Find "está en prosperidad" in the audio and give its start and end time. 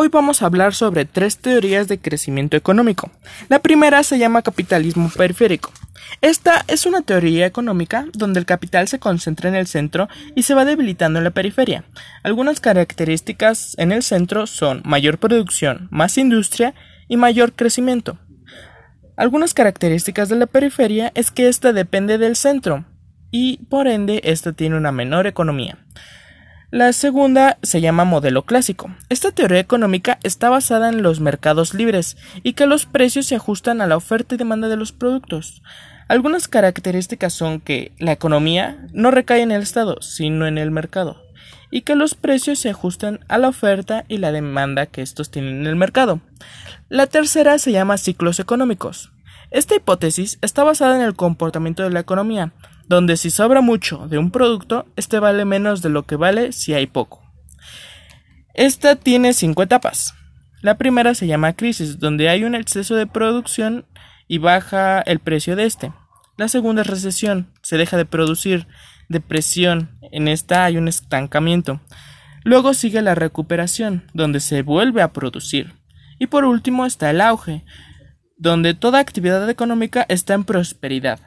80.08-81.20